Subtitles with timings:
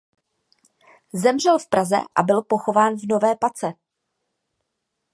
[1.13, 3.73] Zemřel v Praze a byl pochován v Nové Pace.